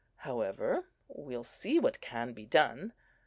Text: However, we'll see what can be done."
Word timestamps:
However, 0.15 0.87
we'll 1.09 1.43
see 1.43 1.77
what 1.77 2.01
can 2.01 2.33
be 2.33 2.47
done." 2.47 2.91